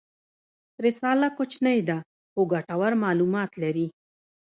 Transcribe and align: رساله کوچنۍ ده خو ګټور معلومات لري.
رساله 0.85 1.27
کوچنۍ 1.37 1.79
ده 1.89 1.97
خو 2.31 2.41
ګټور 2.53 2.93
معلومات 3.03 3.51
لري. 3.63 3.87